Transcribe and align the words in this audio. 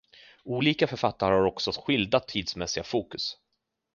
Olika 0.45 0.87
författare 0.87 1.33
har 1.33 1.45
också 1.45 1.71
skilda 1.71 2.19
tidsmässiga 2.19 2.83
fokus. 2.83 3.37